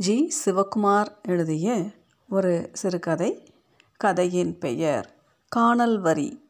G. 0.00 0.32
Sivakumar 0.44 1.06
எழுதிய 1.22 1.84
ஒரு 2.28 2.70
சிறுகதை 2.72 3.52
கதையின் 3.96 4.58
பெயர் 4.58 5.14
காணல் 5.48 6.00
வரி. 6.00 6.44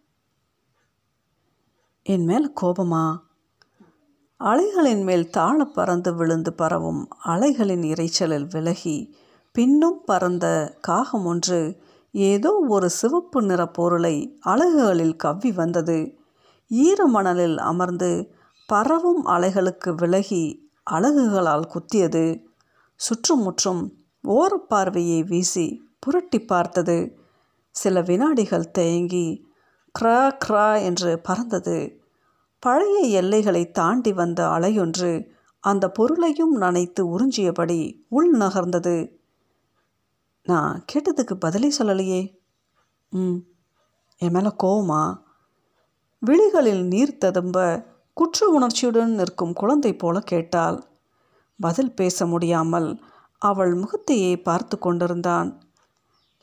என் 2.02 2.24
மேல் 2.24 2.52
கோபமா? 2.62 3.18
அலைகளின் 4.36 5.02
மேல் 5.02 5.30
தாழ 5.30 5.64
பறந்து 5.64 6.14
விழுந்து 6.14 6.52
பரவும் 6.52 7.08
அலைகளின் 7.24 7.82
இரைச்சலில் 7.82 8.46
விலகி 8.50 9.16
பின்னும் 9.52 10.02
பறந்த 10.04 10.76
காகம் 10.80 11.24
ஒன்று 11.24 11.82
ஏதோ 12.12 12.64
ஒரு 12.68 12.90
சிவப்பு 12.90 13.42
நிற 13.42 13.66
பொருளை 13.66 14.38
அலகுகளில் 14.46 15.16
கவ்வி 15.16 15.52
வந்தது. 15.52 16.18
ஈரமணலில் 16.68 17.56
அமர்ந்து 17.56 18.34
பரவும் 18.66 19.26
அலைகளுக்கு 19.26 19.94
விலகி 19.94 20.70
அலகுகளால் 20.90 21.66
குத்தியது. 21.66 22.48
சுற்றுமுற்றும் 23.00 23.96
ஓரப்பார்வையை 24.28 25.24
வீசி 25.24 25.90
புரட்டி 25.98 26.40
பார்த்தது. 26.40 27.18
சில 27.70 28.00
வினாடிகள் 28.00 28.70
தேங்கி 28.70 29.48
க்ரா 30.00 30.36
க்ரா 30.44 30.82
என்று 30.82 31.20
பறந்தது. 31.20 32.02
பழைய 32.58 32.98
எல்லைகளை 32.98 33.70
தாண்டி 33.70 34.12
வந்த 34.12 34.46
அலையொன்று 34.46 35.26
அந்த 35.60 35.90
பொருளையும் 35.90 36.60
நனைத்து 36.60 37.00
உறிஞ்சியபடி 37.00 37.96
உள் 38.08 38.36
நகர்ந்தது. 38.36 39.08
நான் 40.42 40.84
கேட்டதுக்கு 40.92 41.34
பதிலே 41.34 41.72
சொல்லலையே. 41.78 42.38
ம் 43.10 43.36
என் 44.18 44.32
மேலே 44.32 44.50
கோவமா? 44.62 45.18
விழிகளில் 46.18 46.84
நீர் 46.84 47.18
ததும்ப 47.18 47.86
குற்ற 48.12 48.46
உணர்ச்சியுடன் 48.48 49.14
நிற்கும் 49.14 49.52
குழந்தை 49.52 49.96
போல 49.96 50.20
கேட்டாள். 50.20 50.89
பதில் 51.60 51.94
பேச 51.94 52.26
முடியாமல் 52.26 53.02
அவள் 53.38 53.74
முகத்தையே 53.74 54.40
பார்த்து 54.40 54.78
கொண்டிருந்தான். 54.78 55.62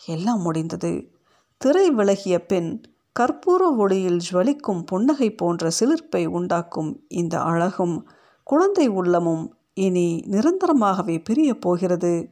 எல்லாம் 0.05 0.41
முடிந்தது. 0.41 1.11
திரை 1.57 1.91
விலகிய 1.91 2.45
பின் 2.45 2.81
கற்பூர 3.19 3.75
ஒளியில் 3.77 4.19
ஜுவலிக்கும் 4.31 4.83
புன்னகை 4.85 5.35
போன்ற 5.35 5.69
சிலிர்ப்பை 5.79 6.25
உண்டாக்கும் 6.25 7.03
இந்த 7.07 7.41
அழகும் 7.41 8.09
குழந்தை 8.43 8.87
உள்ளமும் 8.87 9.55
இனி 9.73 10.23
நிரந்தரமாகவே 10.29 11.23
பிரியப் 11.29 11.61
போகிறது. 11.61 12.29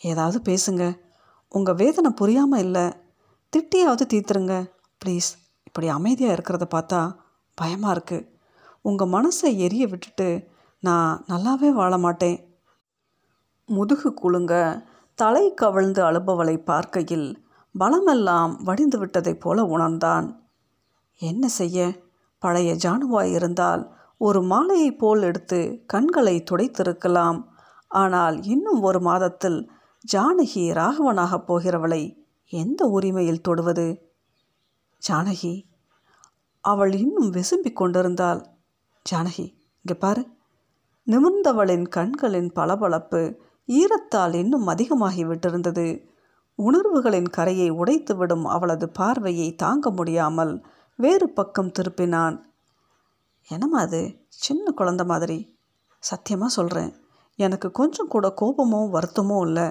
ஏதாவது 0.00 0.40
பேசுங்க. 0.44 0.98
உங்கள் 1.48 1.74
வேதனை 1.74 2.10
புரியாமல் 2.10 2.60
இல்லை. 2.60 2.92
திட்டியாவது 3.56 4.04
தீர்த்துருங்க. 4.08 4.70
ப்ளீஸ். 5.04 5.30
இப்படி 5.64 5.88
அமைதியாக 5.88 6.42
இருக்கிறத 6.42 6.62
பார்த்தா 6.74 7.16
பயமாக 7.54 8.00
இருக்குது 8.00 8.28
உங்கள் 8.82 9.08
மனசை 9.08 9.56
எரிய 9.56 9.86
விட்டுட்டு 9.86 10.49
நான் 10.80 11.24
நல்லாவே 11.28 11.68
வாழ 11.68 11.98
மாட்டேன் 11.98 12.58
முதுகு 13.66 14.14
குலுங்க 14.14 14.84
தலை 15.14 15.54
கவிழ்ந்து 15.54 16.02
அழுபவளை 16.02 16.56
பார்க்கையில் 16.56 17.46
பலமெல்லாம் 17.78 18.62
வடிந்து 18.62 19.06
விட்டதைப் 19.06 19.40
போல 19.40 19.64
உணர்ந்தான். 19.64 20.48
என்ன 21.18 21.48
செய்ய? 21.48 22.00
பழைய 22.38 22.74
ஜானுவாய் 22.74 23.32
இருந்தால் 23.32 23.94
ஒரு 24.18 24.42
மாலையைப் 24.42 24.98
போல் 24.98 25.22
எடுத்து 25.22 25.82
கண்களை 25.86 26.44
துடைத்திருக்கலாம். 26.50 27.44
ஆனால் 27.88 28.42
இன்னும் 28.42 28.80
ஒரு 28.80 29.00
மாதத்தில் 29.00 29.70
ஜானகி 30.12 30.72
ராகவனாகப் 30.72 31.46
போகிறவளை 31.46 32.26
எந்த 32.48 32.84
உரிமையில் 32.86 33.40
தொடுவது? 33.40 34.12
ஜானகி. 35.08 35.62
அவள் 36.60 36.92
இன்னும் 36.92 37.32
விசும்பிக் 37.32 37.72
கொண்டிருந்தாள் 37.72 38.46
ஜானகி 39.10 39.54
இங்கே 39.82 39.94
பாரு. 39.98 40.28
நிமிர்ந்தவளின் 41.06 41.86
கண்களின் 41.88 42.50
பளபளப்பு 42.52 43.20
ஈரத்தால் 43.68 44.34
இன்னும் 44.34 44.66
அதிகமாகிவிட்டிருந்தது. 44.68 45.86
உணர்வுகளின் 46.58 47.30
கரையை 47.30 47.68
உடைத்துவிடும் 47.70 48.46
அவளது 48.46 48.86
பார்வையை 48.88 49.48
தாங்க 49.54 49.90
முடியாமல் 49.90 50.52
வேறு 50.98 51.26
பக்கம் 51.28 51.72
திருப்பினான். 51.78 52.36
என்னம்மா 53.48 53.78
அது 53.80 54.00
சின்ன 54.28 54.72
குழந்த 54.76 55.04
மாதிரி. 55.04 55.38
சத்தியமாக 56.02 56.52
சொல்கிறேன் 56.52 56.92
எனக்கு 57.38 57.68
கொஞ்சம் 57.70 58.08
கூட 58.08 58.26
கோபமோ 58.40 58.80
வருத்தமோ 58.90 59.38
இல்லை. 59.46 59.68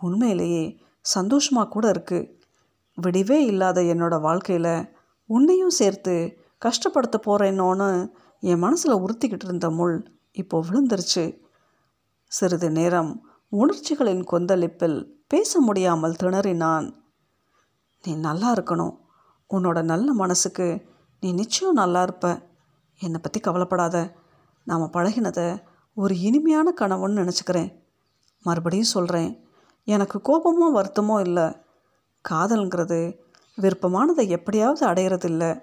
உண்மையிலேயே 0.00 0.64
சந்தோஷமாக 1.04 1.68
கூட 1.68 1.84
இருக்குது 1.90 2.30
விடிவே 2.98 3.38
இல்லாத 3.42 3.78
என்னோடய 3.82 4.20
வாழ்க்கையில் 4.20 4.74
உன்னையும் 5.30 5.76
சேர்த்து 5.78 6.14
கஷ்டப்படுத்த 6.62 7.16
போகிறேன்னோன்னு 7.26 7.88
என் 8.42 8.58
மனசில் 8.58 9.00
உறுத்திக்கிட்டு 9.02 9.46
இருந்த 9.48 9.70
முள் 9.70 9.96
இப்போ 10.34 10.64
விழுந்துருச்சு. 10.68 11.24
சிறிது 12.26 12.70
நேரம் 12.70 13.10
உணர்ச்சிகளின் 13.48 14.24
கொந்தளிப்பில் 14.24 15.18
பேச 15.26 15.60
முடியாமல் 15.60 16.18
திணறினான். 16.22 16.86
நீ 18.02 18.14
நல்லா 18.16 18.52
இருக்கணும். 18.52 18.94
உன்னோட 19.50 19.82
நல்ல 19.82 20.12
மனசுக்கு 20.12 20.66
நீ 21.20 21.32
நிச்சயம் 21.32 21.72
நல்லா 21.72 22.02
இருப்ப. 22.02 22.26
என்னை 23.00 23.20
பற்றி 23.20 23.40
கவலைப்படாத. 23.40 23.96
நாம் 24.64 24.92
பழகினதை 24.92 25.62
ஒரு 25.94 26.14
இனிமையான 26.18 26.74
கனவுன்னு 26.80 27.20
நினச்சிக்கிறேன். 27.22 27.70
மறுபடியும் 28.42 28.94
சொல்கிறேன் 28.96 29.30
எனக்கு 29.84 30.18
கோபமோ 30.28 30.66
வருத்தமோ 30.78 31.20
இல்லை. 31.20 31.46
காதல்ங்கிறது 32.24 32.98
விருப்பமானதை 33.58 34.28
எப்படியாவது 34.28 34.82
அடையிறதில்லை. 34.86 35.62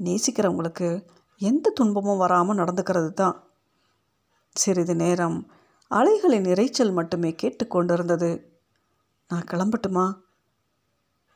நேசிக்கிறவங்களுக்கு 0.00 0.88
எந்த 1.40 1.70
துன்பமும் 1.70 2.16
வராமல் 2.16 2.56
நடந்துக்கிறது 2.56 3.10
தான் 3.12 3.36
சிறிது 4.56 4.96
நேரம் 4.96 5.46
அலைகளின் 5.90 6.44
இறைச்சல் 6.44 6.92
மட்டுமே 6.92 7.34
கேட்டுக்கொண்டிருந்தது 7.42 8.42
நான் 9.28 9.44
கிளம்பட்டுமா? 9.50 10.16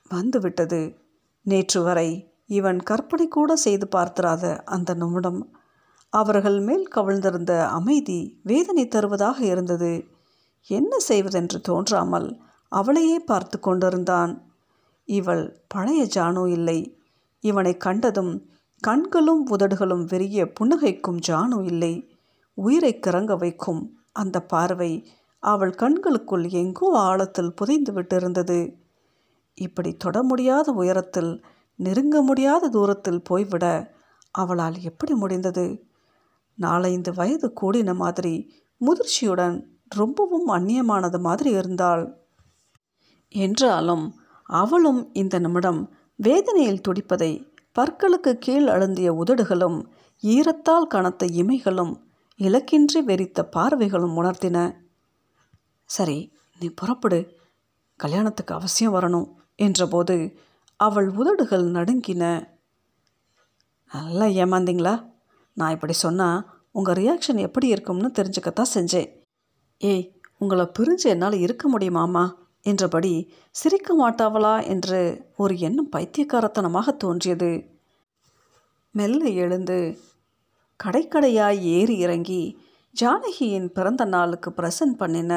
வந்துவிட்டது. 0.09 0.99
நேற்று 1.43 1.83
வரை 1.83 2.33
இவன் 2.47 2.81
கற்பனை 2.83 3.29
கூட 3.29 3.57
செய்து 3.57 3.89
பார்த்திராத 3.89 4.63
அந்த 4.65 4.95
நிமிடம். 4.95 5.55
அவர்கள் 6.11 6.61
மேல் 6.61 6.89
கவிழ்ந்திருந்த 6.95 7.67
அமைதி 7.67 8.41
வேதனை 8.43 8.89
தருவதாக 8.89 9.45
இருந்தது. 9.45 10.07
என்ன 10.67 10.99
செய்வதென்று 10.99 11.61
தோன்றாமல் 11.61 12.41
அவளையே 12.69 13.19
பார்த்து 13.19 13.61
கொண்டிருந்தான். 13.61 14.53
இவள் 15.05 15.65
பழைய 15.69 16.07
ஜானு 16.15 16.47
இல்லை. 16.49 16.99
இவனை 17.41 17.77
கண்டதும் 17.77 18.49
கண்களும் 18.81 19.47
உதடுகளும் 19.47 20.05
விரிய 20.05 20.53
புன்னகைக்கும் 20.61 21.21
ஜானு 21.29 21.65
இல்லை. 21.65 22.14
உயிரை 22.55 22.99
கிறங்க 23.07 23.37
வைக்கும் 23.37 23.83
அந்த 24.13 24.43
பார்வை 24.43 24.93
அவள் 25.39 25.71
கண்களுக்குள் 25.71 26.51
எங்கோ 26.51 26.99
ஆழத்தில் 26.99 27.55
புதைந்து 27.55 27.93
விட்டிருந்தது. 27.93 28.77
இப்படி 29.55 29.97
தொட 29.97 30.23
முடியாத 30.23 30.73
உயரத்தில் 30.73 31.45
நெருங்க 31.75 32.23
முடியாத 32.23 32.69
தூரத்தில் 32.69 33.23
போய்விட 33.23 33.95
அவளால் 34.31 34.79
எப்படி 34.81 35.15
முடிந்தது? 35.15 35.67
நாலைந்து 36.55 37.13
வயது 37.15 37.53
கூடின 37.63 37.95
மாதிரி 37.95 38.35
முதிர்ச்சியுடன் 38.81 39.57
ரொம்பவும் 39.89 40.49
அந்நியமானது 40.49 41.19
மாதிரி 41.21 41.51
இருந்தாள். 41.51 42.05
என்றாலும் 43.29 44.05
அவளும் 44.49 45.13
இந்த 45.13 45.39
நிமிடம் 45.39 45.81
வேதனையில் 46.15 46.85
துடிப்பதை 46.89 47.33
பற்களுக்கு 47.77 48.33
கீழ் 48.39 48.69
அழுந்திய 48.69 49.09
உதடுகளும் 49.15 49.79
ஈரத்தால் 50.23 50.87
கனத்த 50.87 51.27
இமைகளும் 51.27 51.95
இலக்கின்றி 52.39 53.01
வெறித்த 53.07 53.49
பார்வைகளும் 53.57 54.17
உணர்த்தின. 54.17 54.73
சரி 55.85 56.33
நீ 56.61 56.69
புறப்படு. 56.69 57.37
கல்யாணத்துக்கு 57.97 58.55
அவசியம் 58.55 58.95
வரணும் 58.95 59.29
என்றபோது 59.59 60.37
அவள் 60.77 61.09
உதடுகள் 61.09 61.65
நடுங்கின. 61.71 62.49
நல்லா 63.93 64.27
ஏமாந்தீங்களா? 64.27 65.13
நான் 65.53 65.71
இப்படி 65.71 65.93
சொன்னால் 65.93 66.47
உங்கள் 66.71 66.95
ரியாக்ஷன் 66.95 67.37
எப்படி 67.37 67.67
இருக்கும்னு 67.67 68.11
தெரிஞ்சுக்கத்தான் 68.15 68.73
செஞ்சேன். 68.75 69.11
ஏய் 69.79 70.13
உங்களை 70.39 70.71
பிரிஞ்சு 70.79 71.03
என்னால் 71.03 71.33
இருக்க 71.33 71.79
முடியுமாமா 71.79 72.33
என்றபடி 72.63 73.33
சிரிக்க 73.51 73.91
மாட்டாவளா? 74.01 74.67
என்று 74.67 75.31
ஒரு 75.37 75.59
எண்ணம் 75.59 75.93
பைத்தியக்காரத்தனமாக 75.97 76.97
தோன்றியது. 76.97 77.69
மெல்ல 78.91 79.25
எழுந்து 79.25 79.99
கடைக்கடையாய் 80.85 81.61
ஏறி 81.61 81.97
இறங்கி 81.99 82.43
ஜானகியின் 82.95 83.69
பிறந்த 83.69 84.05
நாளுக்கு 84.05 84.51
பிரசன்ட் 84.51 84.97
பண்ணின 84.97 85.33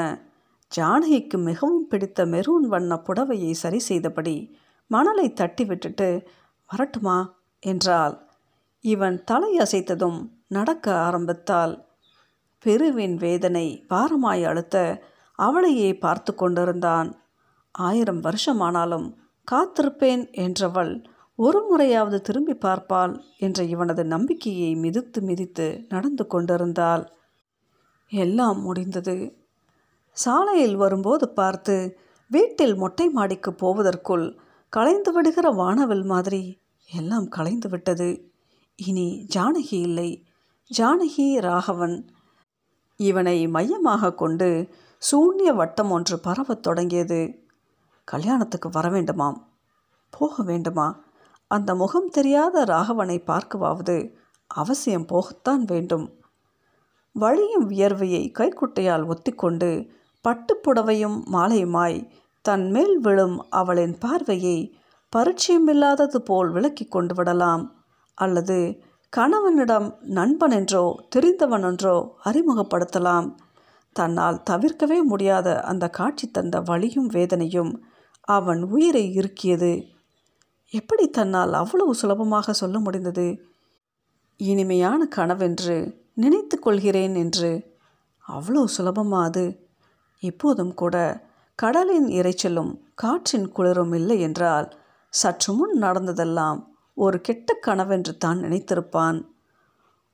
ஜானகிக்கு 0.71 1.37
மிகவும் 1.43 1.87
பிடித்த 1.87 2.25
மெரூன் 2.25 2.65
வண்ண 2.67 2.95
புடவையை 3.07 3.51
சரி 3.51 3.79
செய்தபடி 3.79 4.57
மணலை 4.91 5.33
தட்டி 5.33 5.65
விட்டுட்டு 5.65 6.27
வரட்டுமா? 6.69 7.17
என்றாள். 7.63 8.15
இவன் 8.83 9.23
தலை 9.23 9.57
அசைத்ததும் 9.57 10.19
நடக்க 10.47 10.95
ஆரம்பித்தாள். 10.99 11.73
பெருவின் 12.65 13.15
வேதனை 13.15 13.85
பாரமாய் 13.89 14.43
அழுத்த 14.43 14.75
அவளையே 15.39 15.97
பார்த்து 15.97 16.35
கொண்டிருந்தான். 16.35 17.09
ஆயிரம் 17.71 18.21
வருஷமானாலும் 18.21 19.07
காத்திருப்பேன் 19.47 20.23
என்றவள் 20.35 20.93
ஒரு 21.39 21.65
முறையாவது 21.69 22.21
திரும்பி 22.21 22.53
பார்ப்பாள் 22.53 23.21
என்ற 23.37 23.63
இவனது 23.63 24.05
நம்பிக்கையை 24.05 24.75
மிதித்து 24.75 25.21
மிதித்து 25.21 25.85
நடந்து 25.89 26.27
கொண்டிருந்தாள். 26.27 27.11
எல்லாம் 28.09 28.61
முடிந்தது. 28.61 29.37
சாலையில் 30.11 30.75
வரும்போது 30.75 31.29
பார்த்து 31.29 31.97
வீட்டில் 32.29 32.75
மொட்டை 32.75 33.09
மாடிக்கு 33.09 33.53
போவதற்குள் 33.53 34.37
கலைந்து 34.69 35.13
விடுகிற 35.13 35.49
வானவில் 35.49 36.03
மாதிரி 36.03 36.61
எல்லாம் 36.91 37.27
கலைந்து 37.27 37.69
விட்டது. 37.69 38.31
இனி 38.75 39.27
ஜானகி 39.35 39.79
இல்லை. 39.81 40.25
ஜானகி 40.77 41.39
ராகவன். 41.39 42.09
இவனை 42.95 43.47
மையமாக 43.47 44.13
கொண்டு 44.13 44.69
சூன்ய 44.97 45.53
வட்டம் 45.53 45.91
ஒன்று 45.91 46.19
பரவத் 46.19 46.63
தொடங்கியது. 46.63 47.47
கல்யாணத்துக்கு 48.03 48.69
வர 48.69 48.89
வேண்டுமாம். 48.89 49.37
போக 50.09 50.43
வேண்டுமா? 50.43 51.05
அந்த 51.47 51.75
முகம் 51.75 52.09
தெரியாத 52.09 52.63
ராகவனை 52.63 53.17
பார்க்கவாவது 53.25 53.97
அவசியம் 54.47 55.05
போகத்தான் 55.05 55.63
வேண்டும். 55.65 56.05
வழியும் 57.15 57.69
வியர்வையை 57.69 58.23
கைக்குட்டையால் 58.31 59.05
ஒத்திக்கொண்டு 59.05 59.69
பட்டுப்புடவையும் 60.25 61.17
மாலையுமாய் 61.31 61.97
தன் 62.41 62.65
மேல் 62.69 62.97
விழும் 62.99 63.37
அவளின் 63.49 63.95
பார்வையை 63.97 64.57
பரிச்சயமில்லாதது 65.13 66.19
போல் 66.19 66.49
விலக்கி 66.51 66.85
கொண்டு 66.85 67.13
விடலாம். 67.15 67.63
அல்லது 68.17 68.57
கணவனிடம் 69.13 69.87
நண்பன் 70.01 70.51
என்றோ 70.51 70.85
தெரிந்தவன் 71.15 71.63
என்றோ 71.63 71.95
அறிமுகப்படுத்தலாம். 72.25 73.27
தன்னால் 73.95 74.43
தவிர்க்கவே 74.49 74.97
முடியாத 75.03 75.47
அந்த 75.61 75.85
காட்சி 75.89 76.25
தந்த 76.31 76.57
வழியும் 76.61 77.07
வேதனையும் 77.07 77.71
அவன் 78.27 78.61
உயிரை 78.63 79.05
இறுக்கியது. 79.19 79.71
எப்படி 80.73 81.09
தன்னால் 81.09 81.53
அவ்வளவு 81.53 81.95
சுலபமாக 81.95 82.53
சொல்ல 82.53 82.79
முடிந்தது? 82.79 83.41
இனிமையான 84.37 85.07
கனவென்று 85.15 86.03
நினைத்து 86.13 86.59
கொள்கிறேன் 86.59 87.15
என்று. 87.15 87.77
அவ்வளோ 88.27 88.65
சுலபமா 88.77 89.23
அது? 89.23 89.69
இப்போதும் 90.19 90.73
கூட 90.73 91.25
கடலின் 91.55 92.07
இறைச்சலும் 92.07 92.79
காற்றின் 92.93 93.51
குளிரும் 93.51 93.93
இல்லை 93.93 94.19
என்றால் 94.21 94.77
சற்று 95.09 95.53
முன் 95.53 95.77
நடந்ததெல்லாம் 95.77 96.75
ஒரு 96.93 97.21
கெட்ட 97.21 97.53
கனவென்று 97.53 98.17
தான் 98.17 98.37
நினைத்திருப்பான். 98.37 99.25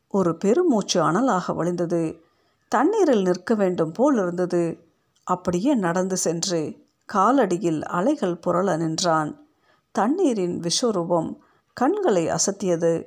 ஒரு 0.08 0.38
பெருமூச்சு 0.38 1.12
அனலாக 1.12 1.56
வழிந்தது. 1.56 2.22
தண்ணீரில் 2.68 3.22
நிற்க 3.22 3.56
வேண்டும் 3.56 3.92
போல் 3.92 4.18
இருந்தது. 4.18 4.92
அப்படியே 5.24 5.74
நடந்து 5.76 6.18
சென்று 6.18 6.86
காலடியில் 7.14 7.82
அலைகள் 7.82 8.40
புரள 8.46 8.78
நின்றான். 8.78 9.43
தண்ணீரின் 9.94 10.60
விஸ்வரூபம் 10.60 11.38
கண்களை 11.74 12.28
அசத்தியது. 12.28 13.06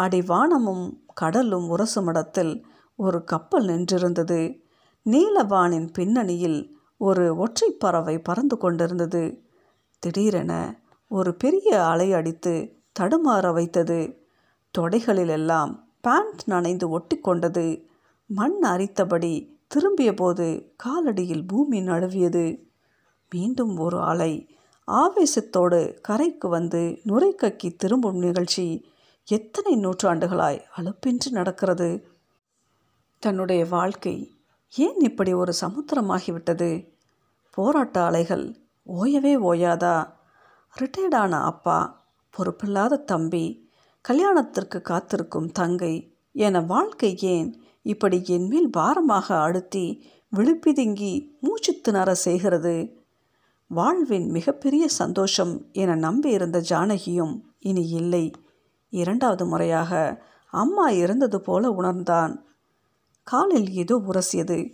அடிவானமும் 0.00 0.96
கடலும் 1.14 1.76
உரசும் 1.76 2.06
இடத்தில் 2.06 2.66
ஒரு 2.96 3.24
கப்பல் 3.24 3.66
நின்றிருந்தது. 3.66 4.60
நீலவானின் 5.04 5.92
பின்னணியில் 5.92 6.78
ஒரு 6.96 7.36
ஒற்றைப் 7.36 7.80
பறவை 7.80 8.18
பறந்து 8.18 8.58
கொண்டிருந்தது. 8.58 9.42
திடீரென 9.98 10.80
ஒரு 11.08 11.34
பெரிய 11.34 11.86
அலை 11.86 12.12
அடித்து 12.12 12.76
தடுமாற 13.00 13.52
வைத்தது. 13.52 14.26
தொடைகளிலெல்லாம் 14.78 15.80
பேண்ட் 16.00 16.42
நனைந்து 16.44 16.98
ஒட்டிக்கொண்டது 16.98 17.84
மண் 18.26 18.62
அரித்தபடி 18.62 19.58
திரும்பியபோது 19.66 20.74
காலடியில் 20.84 21.46
பூமி 21.46 21.80
நழுவியது. 21.80 22.62
மீண்டும் 23.30 23.78
ஒரு 23.78 24.02
அலை 24.02 24.57
ஆவேசத்தோடு 24.88 26.00
கரைக்கு 26.00 26.48
வந்து 26.48 27.00
நுரை 27.04 27.36
கக்கி 27.42 27.76
திரும்பும் 27.76 28.18
நிகழ்ச்சி 28.18 28.86
எத்தனை 29.24 29.76
நூற்றாண்டுகளாய் 29.76 30.64
அழுப்பின்றி 30.76 31.30
நடக்கிறது? 31.30 32.08
தன்னுடைய 33.18 33.66
வாழ்க்கை 33.66 34.32
ஏன் 34.76 35.00
இப்படி 35.00 35.32
ஒரு 35.32 35.52
சமுத்திரமாகிவிட்டது? 35.60 36.88
போராட்ட 37.50 38.00
அலைகள் 38.00 38.56
ஓயவே 38.86 39.34
ஓயாதா? 39.42 40.12
ரிட்டையர்டான 40.80 41.30
அப்பா 41.30 42.06
பொறுப்பில்லாத 42.38 43.04
தம்பி 43.04 43.70
கல்யாணத்திற்கு 44.00 44.80
காத்திருக்கும் 44.80 45.52
தங்கை 45.52 46.16
என 46.32 46.60
வாழ்க்கை 46.60 47.16
ஏன் 47.16 47.62
இப்படி 47.82 48.22
என்மேல் 48.24 48.70
பாரமாக 48.70 49.40
அழுத்தி 49.40 50.04
விழுப்பிதுங்கி 50.36 51.30
மூச்சு 51.40 51.80
திணற 51.80 52.14
செய்கிறது? 52.14 52.97
வாழ்வின் 53.68 54.30
மிகப்பெரிய 54.30 54.88
சந்தோஷம் 54.88 55.66
என 55.72 55.94
நம்பியிருந்த 55.94 56.64
ஜானகியும் 56.68 57.40
இனி 57.58 57.88
இல்லை. 57.88 58.30
இரண்டாவது 58.88 59.46
முறையாக 59.46 60.22
அம்மா 60.50 60.88
இருந்தது 60.88 61.40
போல 61.40 61.70
உணர்ந்தான். 61.70 62.44
காலில் 63.22 63.70
ஏதோ 63.70 64.02
உரசியது. 64.06 64.72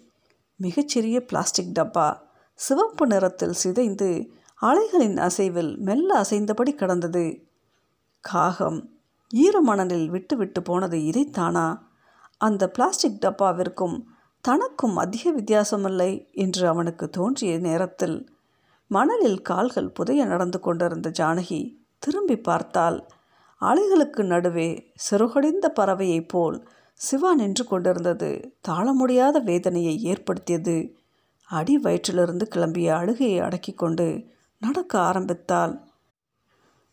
மிகச்சிறிய 0.56 1.24
பிளாஸ்டிக் 1.24 1.72
டப்பா. 1.74 2.18
சிவப்பு 2.54 3.06
நிறத்தில் 3.06 3.52
சிதைந்து 3.52 4.30
அலைகளின் 4.62 5.16
அசைவில் 5.16 5.78
மெல்ல 5.78 6.14
அசைந்தபடி 6.14 6.74
கிடந்தது. 6.74 7.46
காகம் 8.20 8.98
ஈரமணலில் 9.34 10.08
விட்டு 10.08 10.36
விட்டு 10.36 10.62
போனது 10.62 10.98
இதைத்தானா? 10.98 11.78
அந்த 12.36 12.70
பிளாஸ்டிக் 12.70 13.18
டப்பாவிற்கும் 13.20 14.02
தனக்கும் 14.40 14.96
அதிக 14.96 15.32
வித்தியாசமில்லை 15.32 16.32
என்று 16.32 16.68
அவனுக்கு 16.68 17.10
தோன்றிய 17.10 17.58
நேரத்தில் 17.58 18.33
மணலில் 18.90 19.40
கால்கள் 19.42 19.88
புதைய 19.88 20.24
நடந்து 20.24 20.60
கொண்டிருந்த 20.60 21.08
ஜானகி 21.10 21.60
திரும்பி 21.98 22.36
பார்த்தால் 22.38 22.98
அலைகளுக்கு 23.60 24.22
நடுவே 24.22 24.68
சிறுகடிந்த 25.04 25.66
பறவையைப் 25.78 26.28
போல் 26.28 26.68
சிவா 27.00 27.34
நின்று 27.34 27.64
கொண்டிருந்தது. 27.64 28.28
தாழ 28.60 28.86
முடியாத 28.92 29.38
வேதனையை 29.38 29.94
ஏற்படுத்தியது. 30.02 30.76
அடி 31.48 31.74
வயிற்றிலிருந்து 31.78 32.44
கிளம்பிய 32.54 32.88
அழுகையை 33.00 33.38
அடக்கி 33.40 33.72
கொண்டு 33.72 34.06
நடக்க 34.62 34.92
ஆரம்பித்தாள். 34.98 35.74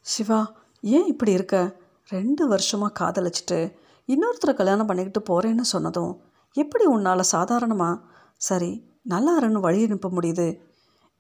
சிவா 0.06 0.40
ஏன் 0.84 1.08
இப்படி 1.08 1.32
இருக்க? 1.32 1.58
ரெண்டு 2.10 2.48
வருஷமாக 2.48 2.98
காதலிச்சிட்டு 3.00 3.60
இன்னொருத்தரை 4.10 4.54
கல்யாணம் 4.56 4.88
பண்ணிக்கிட்டு 4.88 5.22
போகிறேன்னு 5.30 5.66
சொன்னதும் 5.74 6.14
எப்படி 6.56 6.86
உன்னால் 6.86 7.32
சாதாரணமாக 7.36 8.02
சரி 8.42 8.72
நல்லா 9.04 9.34
இருன்னு 9.40 9.60
வழி 9.60 9.80
அனுப்ப 9.86 10.10
முடியுது. 10.10 10.48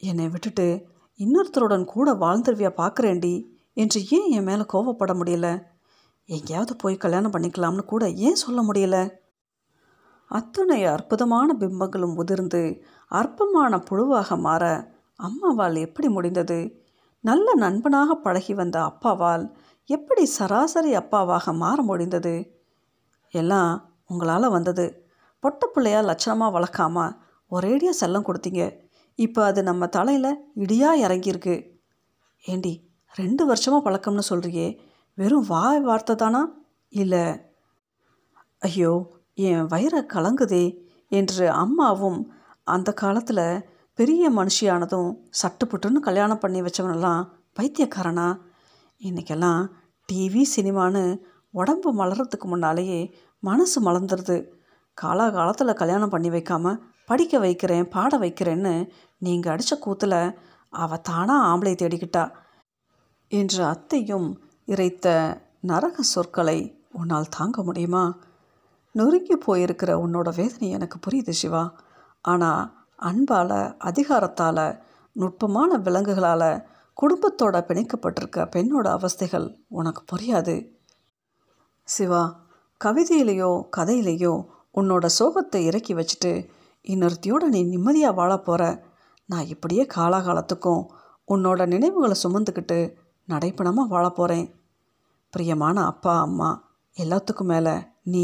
என்னை 0.01 0.29
விட்டுட்டு 0.29 0.87
இன்னொருத்தருடன் 1.19 1.85
கூட 1.85 2.13
வாழ்ந்துருவியா 2.13 2.71
பார்க்குறேன்டி 2.77 3.33
என்று 3.73 3.99
ஏன் 4.09 4.29
என் 4.31 4.43
மேலே 4.43 4.63
கோவப்பட 4.73 5.11
முடியல? 5.13 5.47
எங்கேயாவது 6.25 6.75
போய் 6.75 6.97
கல்யாணம் 6.97 7.31
பண்ணிக்கலாம்னு 7.31 7.83
கூட 7.85 8.09
ஏன் 8.09 8.35
சொல்ல 8.35 8.61
முடியல? 8.61 8.97
அத்தனை 10.25 10.85
அற்புதமான 10.85 11.55
பிம்பங்களும் 11.59 12.15
உதிர்ந்து 12.15 12.81
அற்பமான 13.07 13.77
புழுவாக 13.77 14.37
மாற 14.39 14.63
அம்மாவால் 15.19 15.77
எப்படி 15.77 16.09
முடிந்தது? 16.09 16.59
நல்ல 17.23 17.53
நண்பனாக 17.55 18.15
பழகி 18.15 18.53
வந்த 18.53 18.77
அப்பாவால் 18.81 19.43
எப்படி 19.89 20.25
சராசரி 20.25 20.95
அப்பாவாக 20.95 21.53
மாற 21.53 21.81
முடிந்தது? 21.81 22.35
எல்லாம் 23.33 23.73
உங்களால் 24.07 24.49
வந்தது. 24.49 24.85
பொட்ட 25.43 25.65
பிள்ளையா 25.65 25.99
லட்சணமாக 26.01 26.55
வளர்க்காம 26.57 27.05
ஒரேடியாக 27.51 28.01
செல்லம் 28.01 28.27
கொடுத்தீங்க. 28.27 28.89
இப்போ 29.19 29.41
அது 29.45 29.61
நம்ம 29.63 29.87
தலையில் 29.87 30.31
இடியாக 30.63 31.01
இறங்கியிருக்கு. 31.05 31.55
ஏண்டி 32.43 32.73
ரெண்டு 33.13 33.43
வருஷமாக 33.45 33.81
பழக்கம்னு 33.85 34.29
சொல்கிறியே 34.29 34.67
வெறும் 35.17 35.47
வாய் 35.47 35.81
வார்த்தை 35.81 36.13
தானா? 36.15 36.41
இல்லை. 36.93 37.25
ஐயோ 38.59 38.91
என் 39.47 39.67
வயிறை 39.73 40.01
கலங்குதே 40.13 40.65
என்று 41.11 41.45
அம்மாவும் 41.63 42.19
அந்த 42.67 42.89
காலத்தில் 42.93 43.45
பெரிய 43.99 44.23
மனுஷியானதும் 44.29 45.09
சட்டுப்புட்டுன்னு 45.41 45.99
கல்யாணம் 45.99 46.39
பண்ணி 46.39 46.59
வச்சவனெல்லாம் 46.61 47.21
பைத்தியக்காரனா? 47.59 48.27
இன்றைக்கெல்லாம் 49.01 49.61
டிவி 50.09 50.43
சினிமான்னு 50.55 51.03
உடம்பு 51.53 51.89
மலர்றதுக்கு 51.99 52.47
முன்னாலேயே 52.47 52.99
மனசு 53.43 53.77
மலர்ந்துருது. 53.87 54.37
காலாகாலத்தில் 54.97 55.79
கல்யாணம் 55.81 56.13
பண்ணி 56.13 56.29
வைக்காமல் 56.29 56.79
படிக்க 57.05 57.39
வைக்கிறேன் 57.39 57.87
பாட 57.87 58.17
வைக்கிறேன்னு 58.17 58.89
நீங்கள் 59.17 59.51
அடித்த 59.51 59.75
கூத்தில் 59.77 60.35
அவள் 60.73 61.01
தானாக 61.01 61.47
ஆம்பளை 61.47 61.73
தேடிக்கிட்டா. 61.75 62.31
என்று 63.27 63.63
அத்தையும் 63.63 64.27
இறைத்த 64.67 65.07
நரக 65.67 66.01
சொற்களை 66.01 66.85
உன்னால் 66.91 67.33
தாங்க 67.37 67.63
முடியுமா? 67.63 68.19
நொறுங்கி 68.91 69.35
போயிருக்கிற 69.37 69.91
உன்னோட 70.05 70.35
வேதனை 70.35 70.69
எனக்கு 70.69 70.97
புரியுது 70.99 71.29
சிவா. 71.29 71.63
ஆனால் 72.21 72.63
அன்பால் 72.95 73.75
அதிகாரத்தால் 73.79 74.81
நுட்பமான 75.13 75.77
விலங்குகளால் 75.77 76.63
குடும்பத்தோட 76.97 77.55
பிணைக்கப்பட்டிருக்க 77.67 78.39
பெண்ணோட 78.55 78.87
அவஸ்தைகள் 78.97 79.47
உனக்கு 79.67 80.01
புரியாது. 80.11 80.55
சிவா 81.87 82.23
கவிதையிலேயோ 82.81 83.51
கதையிலையோ 83.77 84.33
உன்னோட 84.73 85.05
சோகத்தை 85.19 85.55
இறக்கி 85.55 85.93
வச்சுட்டு 85.93 86.31
இன்னொருத்தியோட 86.85 87.43
நீ 87.47 87.63
நிம்மதியாக 87.63 88.15
வாழ 88.15 88.37
போகிற 88.37 88.63
நான் 89.29 89.45
இப்படியே 89.45 89.83
காலாகாலத்துக்கும் 89.95 90.81
உன்னோட 91.27 91.65
நினைவுகளை 91.65 92.15
சுமந்துக்கிட்டு 92.23 92.79
நடைப்பணமாக 93.27 93.87
வாழ 93.87 94.09
போகிறேன் 94.09 94.47
பிரியமான 95.33 95.83
அப்பா 95.85 96.21
அம்மா 96.21 96.49
எல்லாத்துக்கும் 96.95 97.51
மேலே 97.51 97.75
நீ 98.03 98.23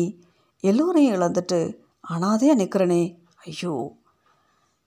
எல்லோரையும் 0.63 1.15
இழந்துட்டு 1.15 1.59
அனாதையாக 2.03 2.59
நிற்கிறனே 2.59 3.03
ஐயோ! 3.45 3.73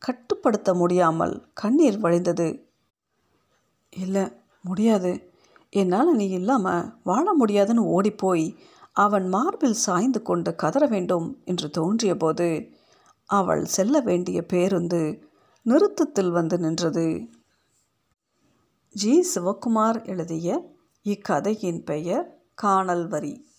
கட்டுப்படுத்த 0.03 0.75
முடியாமல் 0.75 1.35
கண்ணீர் 1.53 1.99
வழிந்தது. 1.99 2.49
இல்லை 3.93 4.25
முடியாது. 4.65 5.13
என்னால் 5.73 6.15
நீ 6.15 6.27
இல்லாமல் 6.29 6.89
வாழ 7.03 7.33
முடியாதுன்னு 7.33 7.83
ஓடிப்போய் 7.87 8.47
அவன் 8.97 9.29
மார்பில் 9.29 9.83
சாய்ந்து 9.87 10.23
கொண்டு 10.23 10.55
கதற 10.55 10.87
வேண்டும் 10.87 11.27
என்று 11.45 11.71
தோன்றிய 11.71 12.17
போது 12.17 12.49
அவள் 13.31 13.65
செல்ல 13.65 14.01
வேண்டிய 14.01 14.47
பேருந்து 14.47 15.29
நிறுத்தத்தில் 15.63 16.31
வந்து 16.31 16.59
நின்றது. 16.59 17.29
ஜி. 18.91 19.27
சிவகுமார் 19.35 20.07
எழுதிய 20.07 20.77
இக்கதையின் 21.03 21.85
பெயர் 21.85 22.43
காணல் 22.55 23.09
வரி 23.09 23.50